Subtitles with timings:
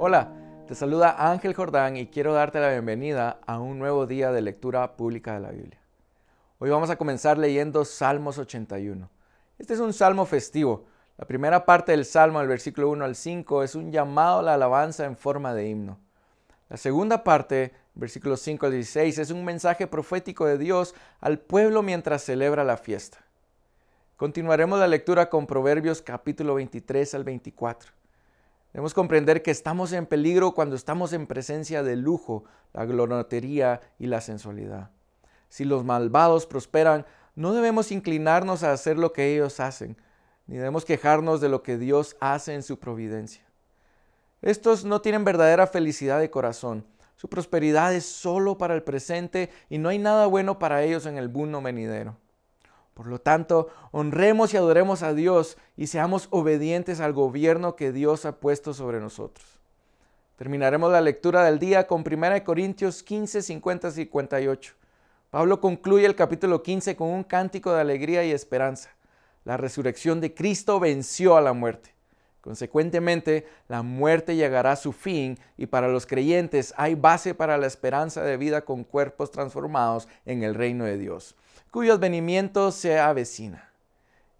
[0.00, 0.32] Hola,
[0.68, 4.96] te saluda Ángel Jordán y quiero darte la bienvenida a un nuevo día de lectura
[4.96, 5.80] pública de la Biblia.
[6.60, 9.10] Hoy vamos a comenzar leyendo Salmos 81.
[9.58, 10.84] Este es un salmo festivo.
[11.16, 14.54] La primera parte del salmo, del versículo 1 al 5, es un llamado a la
[14.54, 15.98] alabanza en forma de himno.
[16.68, 21.82] La segunda parte, versículos 5 al 16, es un mensaje profético de Dios al pueblo
[21.82, 23.18] mientras celebra la fiesta.
[24.16, 27.97] Continuaremos la lectura con Proverbios capítulo 23 al 24.
[28.72, 34.06] Debemos comprender que estamos en peligro cuando estamos en presencia del lujo, la glonotería y
[34.06, 34.90] la sensualidad.
[35.48, 39.96] Si los malvados prosperan, no debemos inclinarnos a hacer lo que ellos hacen,
[40.46, 43.42] ni debemos quejarnos de lo que Dios hace en su providencia.
[44.42, 46.86] Estos no tienen verdadera felicidad de corazón.
[47.16, 51.18] Su prosperidad es solo para el presente y no hay nada bueno para ellos en
[51.18, 52.16] el mundo venidero.
[52.98, 58.24] Por lo tanto, honremos y adoremos a Dios y seamos obedientes al gobierno que Dios
[58.24, 59.60] ha puesto sobre nosotros.
[60.34, 64.74] Terminaremos la lectura del día con 1 Corintios 15, 50 58.
[65.30, 68.90] Pablo concluye el capítulo 15 con un cántico de alegría y esperanza.
[69.44, 71.94] La resurrección de Cristo venció a la muerte.
[72.48, 77.66] Consecuentemente, la muerte llegará a su fin y para los creyentes hay base para la
[77.66, 81.36] esperanza de vida con cuerpos transformados en el reino de Dios
[81.70, 83.70] cuyo advenimiento se avecina.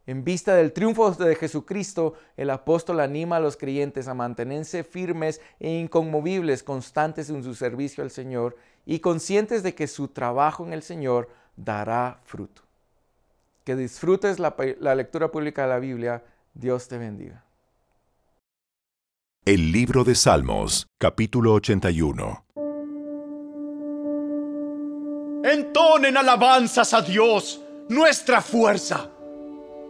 [0.06, 5.40] En vista del triunfo de Jesucristo, el apóstol anima a los creyentes a mantenerse firmes
[5.60, 8.56] e inconmovibles, constantes en su servicio al Señor
[8.86, 12.62] y conscientes de que su trabajo en el Señor dará fruto.
[13.64, 16.22] Que disfrutes la, la lectura pública de la Biblia.
[16.54, 17.44] Dios te bendiga.
[19.44, 22.44] El libro de Salmos, capítulo 81.
[25.42, 29.08] Entonen alabanzas a Dios, nuestra fuerza.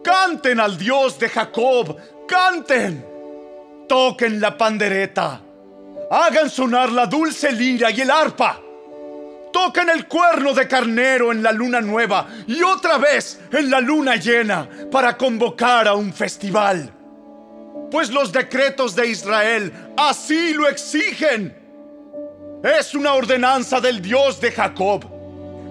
[0.05, 1.97] Canten al Dios de Jacob,
[2.29, 3.05] canten.
[3.89, 5.41] Toquen la pandereta.
[6.09, 8.61] Hagan sonar la dulce lira y el arpa.
[9.53, 14.15] Toquen el cuerno de carnero en la luna nueva y otra vez en la luna
[14.15, 16.95] llena para convocar a un festival.
[17.91, 21.57] Pues los decretos de Israel así lo exigen.
[22.63, 25.19] Es una ordenanza del Dios de Jacob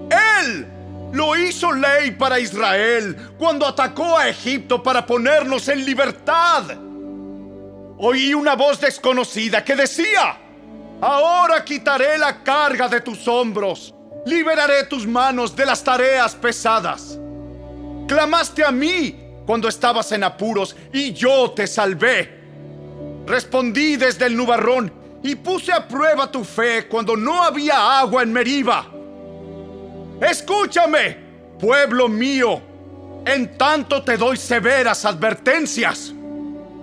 [0.10, 0.68] él
[1.12, 6.64] lo hizo ley para Israel cuando atacó a Egipto para ponernos en libertad.
[8.00, 10.38] Oí una voz desconocida que decía,
[11.02, 13.94] ahora quitaré la carga de tus hombros,
[14.26, 17.18] liberaré tus manos de las tareas pesadas.
[18.08, 22.38] Clamaste a mí cuando estabas en apuros y yo te salvé.
[23.26, 24.92] Respondí desde el nubarrón
[25.24, 28.86] y puse a prueba tu fe cuando no había agua en Meriba.
[30.22, 31.18] Escúchame,
[31.60, 32.62] pueblo mío,
[33.26, 36.14] en tanto te doy severas advertencias.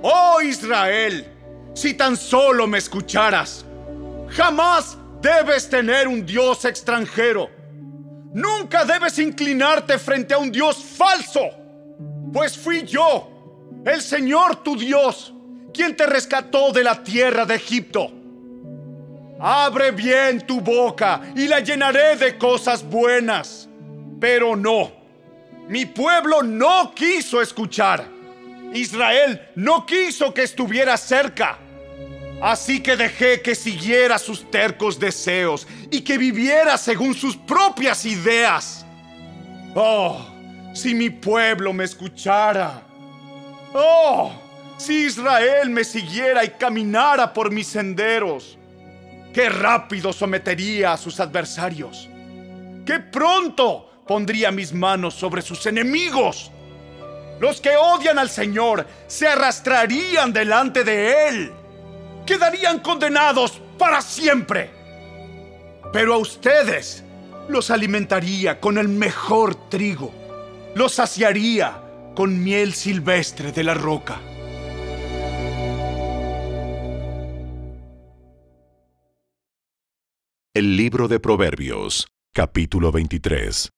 [0.01, 1.27] Oh Israel,
[1.75, 3.67] si tan solo me escucharas,
[4.29, 7.51] jamás debes tener un Dios extranjero.
[8.33, 11.64] Nunca debes inclinarte frente a un Dios falso,
[12.33, 13.29] pues fui yo,
[13.85, 15.33] el Señor tu Dios,
[15.73, 18.11] quien te rescató de la tierra de Egipto
[19.47, 23.69] Abre bien tu boca y la llenaré de cosas buenas.
[24.21, 24.91] Pero no,
[25.69, 28.09] mi pueblo no quiso escuchar.
[28.73, 31.59] Israel no quiso que estuviera cerca.
[32.41, 38.85] Así que dejé que siguiera sus tercos deseos y que viviera según sus propias ideas.
[39.75, 40.25] Oh,
[40.75, 42.83] si mi pueblo me escuchara.
[43.73, 44.33] Oh,
[44.77, 48.59] si Israel me siguiera y caminara por mis senderos
[49.33, 52.09] qué rápido sometería a sus adversarios,
[52.85, 56.53] qué pronto pondría mis manos sobre sus enemigos.
[57.41, 61.53] Los que odian al Señor se arrastrarían delante de Él,
[62.27, 64.71] quedarían condenados para siempre.
[65.93, 67.03] Pero a ustedes
[67.49, 70.13] los alimentaría con el mejor trigo,
[70.75, 71.81] los saciaría
[72.17, 74.21] con miel silvestre de la roca.
[80.53, 83.71] El libro de Proverbios, capítulo 23.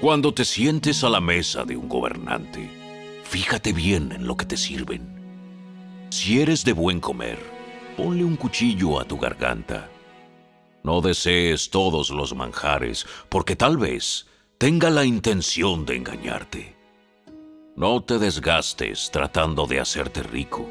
[0.00, 2.70] Cuando te sientes a la mesa de un gobernante,
[3.24, 6.08] fíjate bien en lo que te sirven.
[6.10, 7.38] Si eres de buen comer,
[7.98, 9.90] ponle un cuchillo a tu garganta.
[10.82, 14.27] No desees todos los manjares, porque tal vez
[14.58, 16.76] tenga la intención de engañarte.
[17.76, 20.68] No te desgastes tratando de hacerte rico.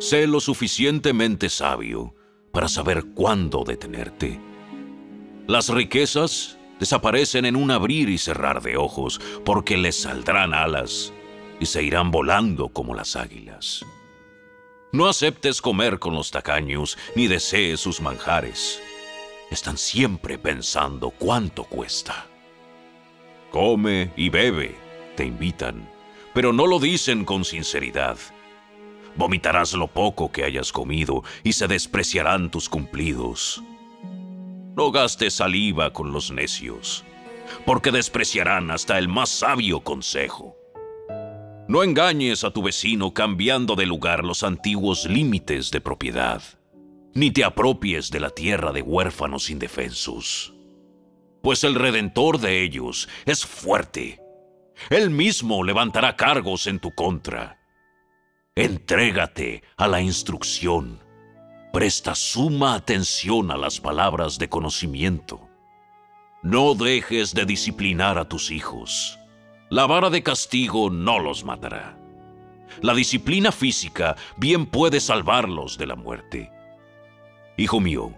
[0.00, 2.16] Sé lo suficientemente sabio
[2.52, 4.40] para saber cuándo detenerte.
[5.46, 11.12] Las riquezas desaparecen en un abrir y cerrar de ojos, porque les saldrán alas
[11.60, 13.84] y se irán volando como las águilas.
[14.90, 18.82] No aceptes comer con los tacaños, ni desees sus manjares.
[19.52, 22.26] Están siempre pensando cuánto cuesta.
[23.50, 24.76] Come y bebe,
[25.16, 25.88] te invitan,
[26.34, 28.18] pero no lo dicen con sinceridad.
[29.16, 33.62] Vomitarás lo poco que hayas comido y se despreciarán tus cumplidos.
[34.76, 37.04] No gastes saliva con los necios,
[37.66, 40.56] porque despreciarán hasta el más sabio consejo.
[41.66, 46.42] No engañes a tu vecino cambiando de lugar los antiguos límites de propiedad,
[47.14, 50.54] ni te apropies de la tierra de huérfanos indefensos,
[51.42, 54.20] pues el redentor de ellos es fuerte.
[54.90, 57.58] Él mismo levantará cargos en tu contra.
[58.54, 61.00] Entrégate a la instrucción.
[61.72, 65.48] Presta suma atención a las palabras de conocimiento.
[66.42, 69.18] No dejes de disciplinar a tus hijos
[69.70, 71.98] la vara de castigo no los matará.
[72.80, 76.50] La disciplina física bien puede salvarlos de la muerte.
[77.58, 78.14] Hijo mío,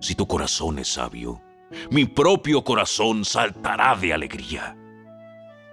[0.00, 1.42] si tu corazón es sabio,
[1.90, 4.76] mi propio corazón saltará de alegría.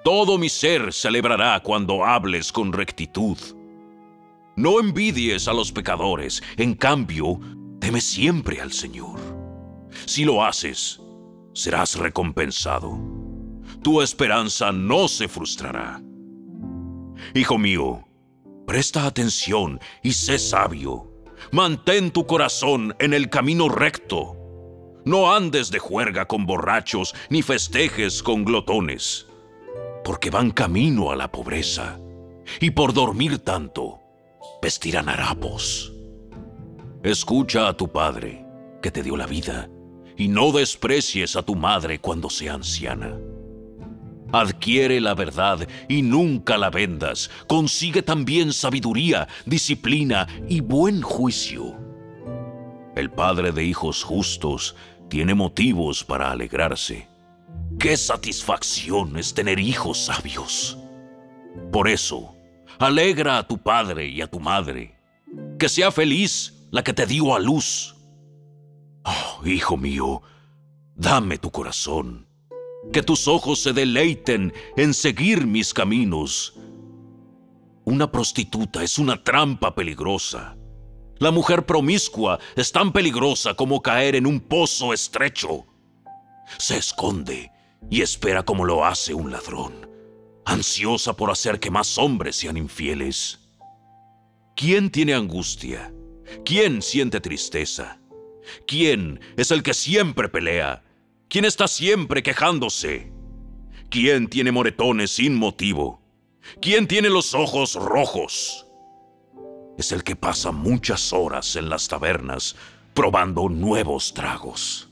[0.04, 3.38] Todo mi ser celebrará cuando hables con rectitud.
[4.56, 7.40] No envidies a los pecadores, en cambio,
[7.80, 9.20] teme siempre al Señor.
[10.06, 11.02] Si lo haces,
[11.54, 13.16] serás recompensado
[13.86, 16.02] tu esperanza no se frustrará.
[17.36, 18.04] Hijo mío,
[18.66, 21.12] presta atención y sé sabio.
[21.52, 24.36] Mantén tu corazón en el camino recto.
[25.06, 29.28] No andes de juerga con borrachos ni festejes con glotones,
[30.04, 32.00] porque van camino a la pobreza,
[32.60, 34.00] y por dormir tanto,
[34.62, 35.94] vestirán harapos.
[37.04, 38.46] Escucha a tu padre,
[38.82, 39.70] que te dio la vida,
[40.18, 43.16] y no desprecies a tu madre cuando sea anciana
[44.32, 47.30] Adquiere la verdad y nunca la vendas.
[47.48, 51.78] Consigue también sabiduría, disciplina y buen juicio.
[52.96, 54.76] El padre de hijos justos
[55.10, 57.08] tiene motivos para alegrarse.
[57.80, 60.78] Qué satisfacción es tener hijos sabios.
[61.72, 62.36] Por eso,
[62.80, 64.96] alegra a tu padre y a tu madre.
[65.60, 67.96] Que sea feliz la que te dio a luz.
[69.04, 70.22] Oh, hijo mío,
[70.96, 72.26] dame tu corazón
[72.92, 76.54] que tus ojos se deleiten en seguir mis caminos.
[77.84, 80.58] Una prostituta es una trampa peligrosa.
[81.18, 85.66] La mujer promiscua es tan peligrosa como caer en un pozo estrecho.
[86.58, 87.52] Se esconde
[87.90, 89.90] y espera como lo hace un ladrón,
[90.46, 93.40] ansiosa por hacer que más hombres sean infieles.
[94.58, 95.94] ¿Quién tiene angustia?
[96.44, 98.00] ¿Quién siente tristeza?
[98.68, 100.84] ¿Quién es el que siempre pelea?
[101.30, 103.12] ¿Quién está siempre quejándose?
[103.90, 106.02] ¿Quién tiene moretones sin motivo?
[106.62, 108.65] ¿Quién tiene los ojos rojos?
[109.78, 112.56] Es el que pasa muchas horas en las tabernas
[112.94, 114.90] probando nuevos tragos.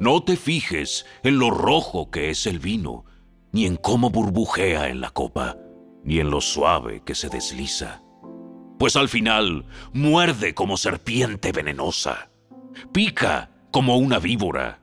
[0.00, 3.04] No te fijes en lo rojo que es el vino,
[3.52, 5.56] ni en cómo burbujea en la copa,
[6.04, 8.02] ni en lo suave que se desliza.
[8.78, 12.30] Pues al final muerde como serpiente venenosa,
[12.92, 14.80] pica como una víbora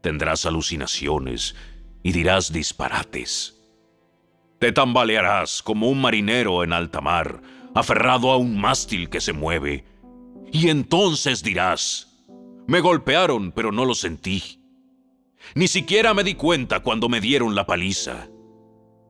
[0.00, 1.54] tendrás alucinaciones
[2.02, 3.56] y dirás disparates.
[4.58, 7.42] Te tambalearás como un marinero en alta mar,
[7.74, 9.84] aferrado a un mástil que se mueve,
[10.52, 12.26] y entonces dirás,
[12.66, 14.60] me golpearon pero no lo sentí.
[15.54, 18.28] Ni siquiera me di cuenta cuando me dieron la paliza.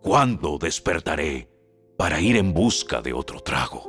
[0.01, 1.51] ¿Cuándo despertaré
[1.97, 3.89] para ir en busca de otro trago?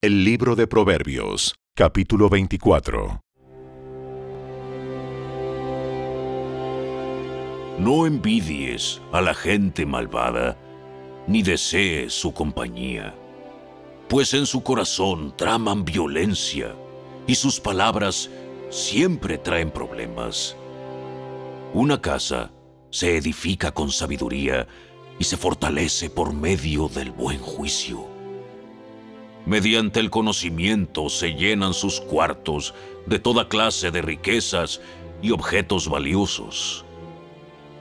[0.00, 3.23] El libro de Proverbios, capítulo 24.
[7.78, 10.56] No envidies a la gente malvada,
[11.26, 13.14] ni desees su compañía,
[14.08, 16.72] pues en su corazón traman violencia
[17.26, 18.30] y sus palabras
[18.70, 20.56] siempre traen problemas.
[21.72, 22.52] Una casa
[22.90, 24.68] se edifica con sabiduría
[25.18, 28.06] y se fortalece por medio del buen juicio.
[29.46, 32.72] Mediante el conocimiento se llenan sus cuartos
[33.06, 34.80] de toda clase de riquezas
[35.22, 36.83] y objetos valiosos.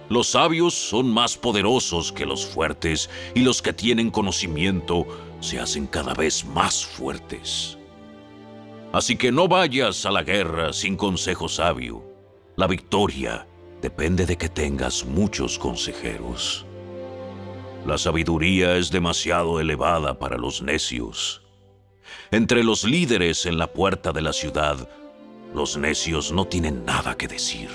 [0.10, 5.08] Los sabios son más poderosos que los fuertes y los que tienen conocimiento
[5.40, 7.78] se hacen cada vez más fuertes.
[8.92, 12.04] Así que no vayas a la guerra sin consejo sabio.
[12.56, 13.48] La victoria
[13.82, 16.66] depende de que tengas muchos consejeros.
[17.88, 21.44] La sabiduría es demasiado elevada para los necios
[22.32, 24.90] entre los líderes en la puerta de la ciudad,
[25.54, 27.70] los necios no tienen nada que decir.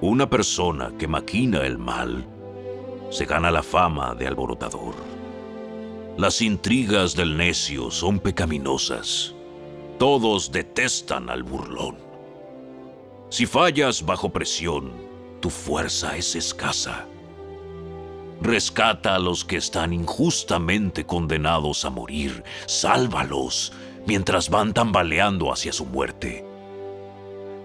[0.00, 2.24] Una persona que maquina el mal
[3.10, 4.94] se gana la fama de alborotador.
[6.16, 9.34] Las intrigas del necio son pecaminosas.
[9.98, 11.96] Todos detestan al burlón.
[13.28, 14.92] Si fallas bajo presión,
[15.40, 17.06] tu fuerza es escasa.
[18.40, 22.44] Rescata a los que están injustamente condenados a morir.
[22.66, 23.72] Sálvalos
[24.06, 26.44] mientras van tambaleando hacia su muerte.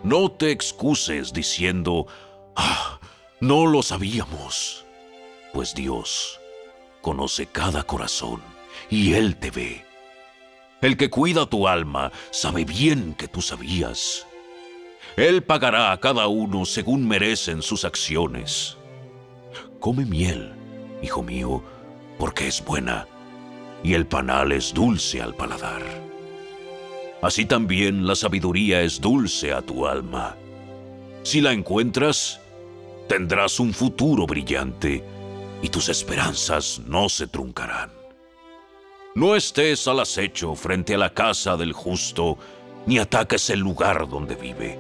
[0.04, 2.08] No te excuses diciendo,
[2.56, 3.00] ah,
[3.40, 4.86] no lo sabíamos.
[5.54, 6.40] Pues Dios
[7.02, 8.42] conoce cada corazón
[8.90, 9.86] y Él te ve.
[10.82, 14.28] El que cuida tu alma sabe bien que tú sabías.
[15.16, 18.78] Él pagará a cada uno según merecen sus acciones.
[19.80, 20.64] Come miel
[21.04, 21.62] hijo mío,
[22.18, 23.08] porque es buena,
[23.84, 25.82] y el panal es dulce al paladar.
[27.22, 30.36] Así también la sabiduría es dulce a tu alma.
[31.24, 32.40] Si la encuentras,
[33.08, 35.04] tendrás un futuro brillante,
[35.62, 37.92] y tus esperanzas no se truncarán.
[39.16, 42.38] No estés al acecho frente a la casa del justo,
[42.86, 44.78] ni ataques el lugar donde vive.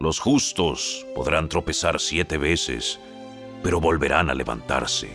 [0.00, 2.98] Los justos podrán tropezar siete veces,
[3.62, 5.10] pero volverán a levantarse.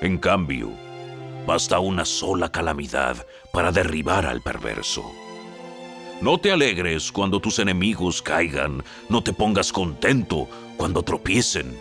[0.00, 0.70] En cambio,
[1.46, 5.04] basta una sola calamidad para derribar al perverso.
[6.20, 10.48] No te alegres cuando tus enemigos caigan, no te pongas contento
[10.82, 11.78] cuando tropiecen,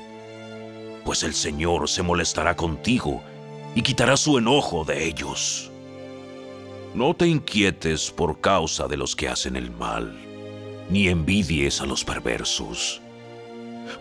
[1.03, 3.23] pues el Señor se molestará contigo
[3.73, 5.71] y quitará su enojo de ellos.
[6.93, 10.15] No te inquietes por causa de los que hacen el mal,
[10.91, 13.01] ni envidies a los perversos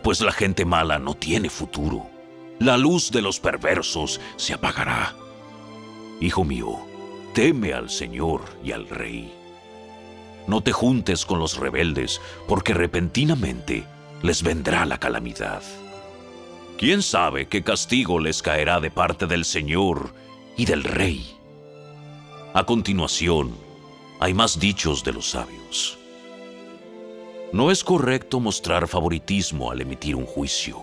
[0.02, 2.06] pues la gente mala no tiene futuro.
[2.58, 5.14] La luz de los perversos se apagará.
[6.20, 6.78] Hijo mío,
[7.32, 9.32] teme al Señor y al Rey.
[10.46, 13.84] No te juntes con los rebeldes, porque repentinamente
[14.22, 15.62] les vendrá la calamidad.
[16.78, 20.14] ¿Quién sabe qué castigo les caerá de parte del Señor
[20.56, 21.36] y del Rey?
[22.54, 23.54] A continuación,
[24.18, 25.98] hay más dichos de los sabios.
[27.52, 30.82] No es correcto mostrar favoritismo al emitir un juicio.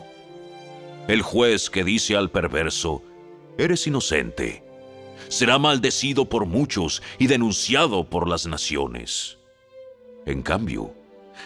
[1.07, 3.01] El juez que dice al perverso,
[3.57, 4.63] eres inocente,
[5.29, 9.37] será maldecido por muchos y denunciado por las naciones.
[10.25, 10.93] En cambio,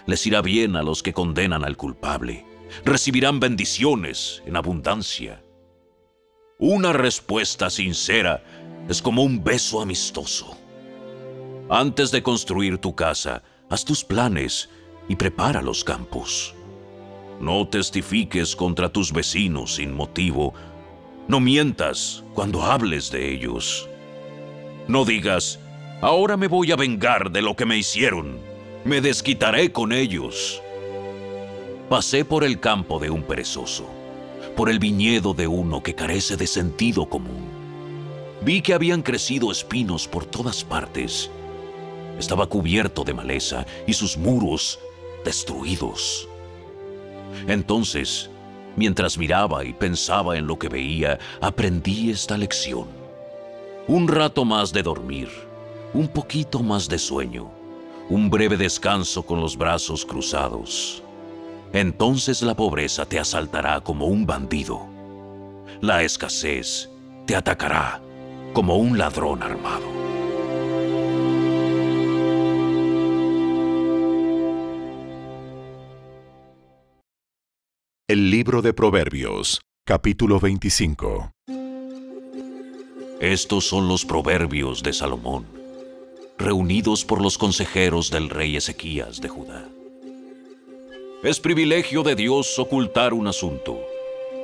[0.05, 2.45] les irá bien a los que condenan al culpable,
[2.85, 5.43] recibirán bendiciones en abundancia.
[6.57, 8.43] Una respuesta sincera
[8.87, 10.57] es como un beso amistoso.
[11.69, 14.69] Antes de construir tu casa, haz tus planes
[15.07, 16.53] y prepara los campos.
[17.39, 20.53] No testifiques contra tus vecinos sin motivo.
[21.27, 23.89] No mientas cuando hables de ellos.
[24.87, 25.59] No digas,
[26.01, 28.50] ahora me voy a vengar de lo que me hicieron.
[28.83, 30.59] Me desquitaré con ellos.
[31.87, 33.85] Pasé por el campo de un perezoso,
[34.55, 37.45] por el viñedo de uno que carece de sentido común.
[38.41, 41.29] Vi que habían crecido espinos por todas partes.
[42.17, 44.79] Estaba cubierto de maleza y sus muros
[45.23, 46.27] destruidos.
[47.47, 48.31] Entonces,
[48.75, 52.87] mientras miraba y pensaba en lo que veía, aprendí esta lección.
[53.87, 55.29] Un rato más de dormir,
[55.93, 57.60] un poquito más de sueño,
[58.11, 61.01] un breve descanso con los brazos cruzados.
[61.71, 64.85] Entonces la pobreza te asaltará como un bandido.
[65.79, 66.89] La escasez
[67.25, 68.01] te atacará
[68.51, 69.85] como un ladrón armado.
[78.09, 81.31] El libro de Proverbios, capítulo 25.
[83.21, 85.60] Estos son los proverbios de Salomón,
[86.41, 89.67] reunidos por los consejeros del rey Ezequías de Judá.
[91.23, 93.79] Es privilegio de Dios ocultar un asunto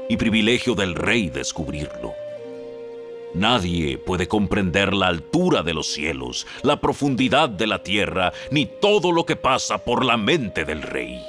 [0.08, 2.14] y privilegio del rey descubrirlo.
[3.34, 9.12] Nadie puede comprender la altura de los cielos, la profundidad de la tierra, ni todo
[9.12, 11.24] lo que pasa por la mente del rey.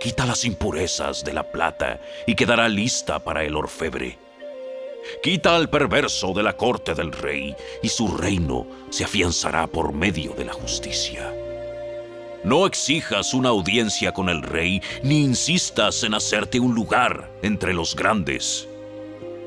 [0.00, 4.23] Quita las impurezas de la plata y quedará lista para el orfebre.
[5.22, 10.32] Quita al perverso de la corte del rey y su reino se afianzará por medio
[10.34, 11.32] de la justicia.
[12.44, 17.96] No exijas una audiencia con el rey ni insistas en hacerte un lugar entre los
[17.96, 18.68] grandes.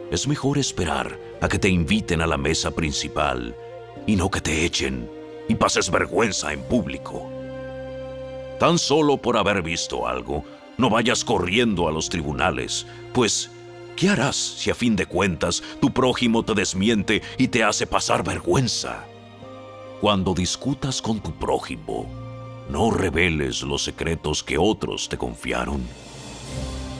[0.10, 3.56] Es mejor esperar a que te inviten a la mesa principal
[4.08, 5.10] y no que te echen
[5.48, 7.30] y pases vergüenza en público.
[8.60, 10.44] Tan solo por haber visto algo,
[10.78, 13.52] no vayas corriendo a los tribunales, pues
[13.98, 18.24] ¿qué harás si a fin de cuentas tu prójimo te desmiente y te hace pasar
[18.24, 19.04] vergüenza?
[20.00, 22.08] Cuando discutas con tu prójimo,
[22.70, 25.82] no reveles los secretos que otros te confiaron.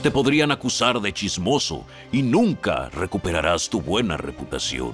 [0.02, 4.92] Te podrían acusar de chismoso y nunca recuperarás tu buena reputación.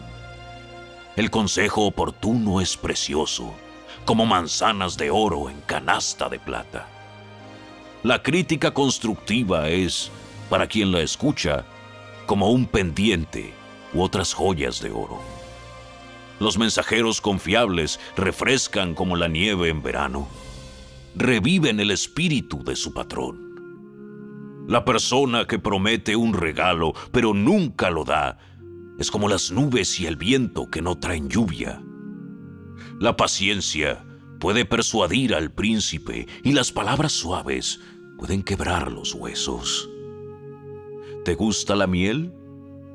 [1.16, 3.54] El consejo oportuno es precioso,
[4.04, 6.87] como manzanas de oro en canasta de plata.
[8.02, 10.11] La crítica constructiva es,
[10.50, 11.64] para quien la escucha,
[12.26, 13.54] como un pendiente
[13.92, 15.20] u otras joyas de oro.
[16.40, 20.28] Los mensajeros confiables refrescan como la nieve en verano.
[21.14, 23.44] Reviven el espíritu de su patrón.
[24.66, 28.38] La persona que promete un regalo pero nunca lo da
[28.98, 31.82] es como las nubes y el viento que no traen lluvia.
[33.00, 34.04] La paciencia
[34.40, 37.80] puede persuadir al príncipe y las palabras suaves
[38.18, 39.88] pueden quebrar los huesos.
[41.24, 42.34] ¿Te gusta la miel?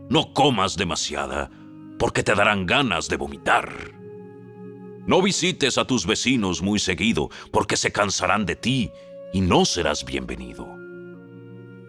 [0.08, 1.50] No comas demasiada,
[1.98, 3.96] porque te darán ganas de vomitar.
[5.08, 8.92] No visites a tus vecinos muy seguido, porque se cansarán de ti
[9.34, 10.68] y no serás bienvenido.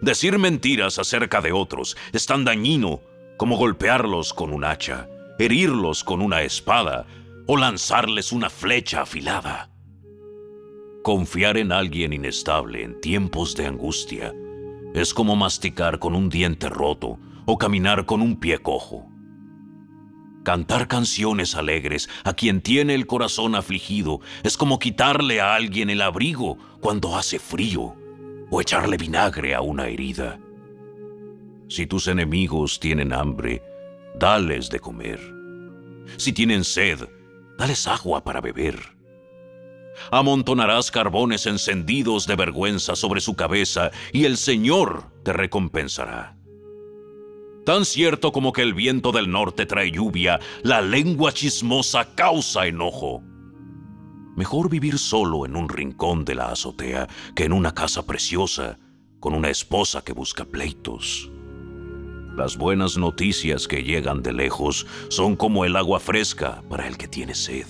[0.01, 3.01] Decir mentiras acerca de otros es tan dañino
[3.37, 5.07] como golpearlos con un hacha,
[5.37, 7.05] herirlos con una espada
[7.45, 9.69] o lanzarles una flecha afilada.
[11.03, 14.33] Confiar en alguien inestable en tiempos de angustia
[14.93, 19.07] es como masticar con un diente roto o caminar con un pie cojo.
[20.43, 26.01] Cantar canciones alegres a quien tiene el corazón afligido es como quitarle a alguien el
[26.01, 27.95] abrigo cuando hace frío
[28.49, 30.39] o echarle vinagre a una herida.
[31.69, 33.61] Si tus enemigos tienen hambre,
[34.15, 35.19] dales de comer.
[36.17, 37.07] Si tienen sed,
[37.57, 39.00] dales agua para beber.
[40.11, 46.37] Amontonarás carbones encendidos de vergüenza sobre su cabeza y el Señor te recompensará.
[47.65, 53.21] Tan cierto como que el viento del norte trae lluvia, la lengua chismosa causa enojo.
[54.35, 58.79] Mejor vivir solo en un rincón de la azotea que en una casa preciosa
[59.19, 61.29] con una esposa que busca pleitos.
[62.35, 67.07] Las buenas noticias que llegan de lejos son como el agua fresca para el que
[67.07, 67.67] tiene sed.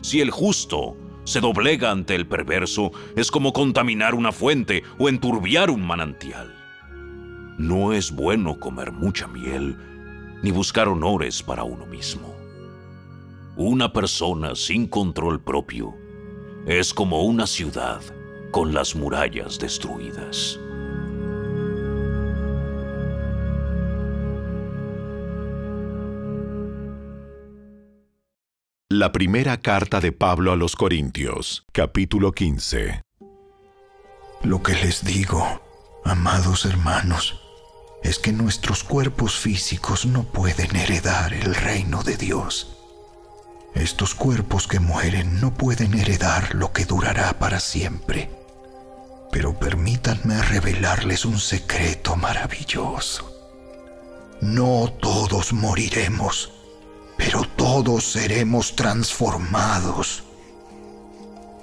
[0.00, 0.96] Si el justo
[1.28, 6.54] se doblega ante el perverso, es como contaminar una fuente o enturbiar un manantial.
[7.58, 9.76] No es bueno comer mucha miel
[10.42, 12.34] ni buscar honores para uno mismo.
[13.56, 15.94] Una persona sin control propio
[16.64, 18.00] es como una ciudad
[18.50, 20.58] con las murallas destruidas.
[28.98, 33.04] La primera carta de Pablo a los Corintios, capítulo 15.
[34.42, 35.62] Lo que les digo,
[36.04, 37.40] amados hermanos,
[38.02, 42.76] es que nuestros cuerpos físicos no pueden heredar el reino de Dios.
[43.76, 48.28] Estos cuerpos que mueren no pueden heredar lo que durará para siempre.
[49.30, 53.32] Pero permítanme revelarles un secreto maravilloso.
[54.40, 56.57] No todos moriremos,
[57.18, 60.22] pero todos seremos transformados.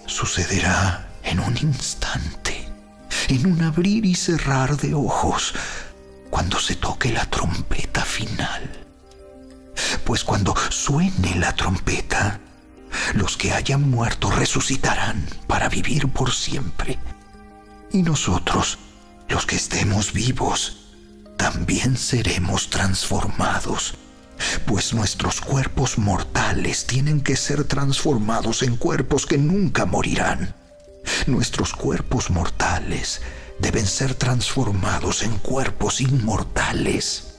[0.06, 2.70] Sucederá en un instante,
[3.30, 5.56] en un abrir y cerrar de ojos
[6.30, 8.86] cuando se toque la trompeta final.
[10.04, 12.40] Pues cuando suene la trompeta,
[13.14, 17.00] los que hayan muerto resucitarán para vivir por siempre.
[17.92, 18.78] Y nosotros,
[19.30, 20.92] los que estemos vivos,
[21.38, 23.96] también seremos transformados,
[24.66, 30.56] pues nuestros cuerpos mortales tienen que ser transformados en cuerpos que nunca morirán.
[31.28, 33.22] Nuestros cuerpos mortales
[33.60, 37.36] deben ser transformados en cuerpos inmortales.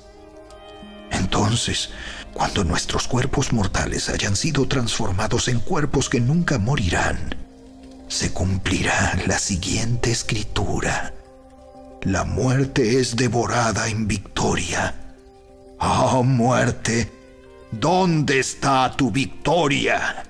[1.11, 1.91] Entonces,
[2.33, 7.35] cuando nuestros cuerpos mortales hayan sido transformados en cuerpos que nunca morirán,
[8.09, 11.13] se cumplirá la siguiente escritura.
[12.03, 14.95] La muerte es devorada en victoria.
[15.79, 17.11] Oh muerte,
[17.71, 20.25] ¿dónde está tu victoria?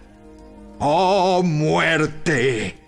[0.79, 2.87] Oh muerte,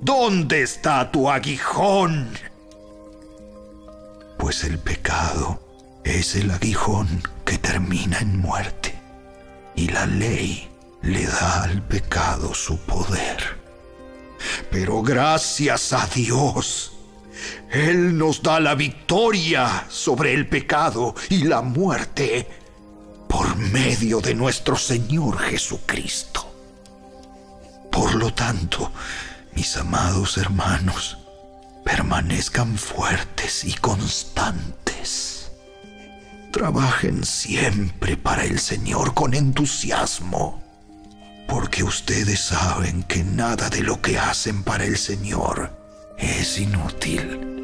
[0.00, 2.28] ¿Dónde está tu aguijón?
[4.38, 5.60] Pues el pecado
[6.04, 8.94] es el aguijón que termina en muerte
[9.74, 10.68] y la ley
[11.02, 13.58] le da al pecado su poder.
[14.70, 16.92] Pero gracias a Dios,
[17.70, 22.48] Él nos da la victoria sobre el pecado y la muerte
[23.28, 26.50] por medio de nuestro Señor Jesucristo.
[27.90, 28.90] Por lo tanto,
[29.54, 31.18] mis amados hermanos,
[31.84, 35.50] permanezcan fuertes y constantes.
[36.50, 40.62] Trabajen siempre para el Señor con entusiasmo,
[41.46, 45.77] porque ustedes saben que nada de lo que hacen para el Señor
[46.18, 47.57] es inútil.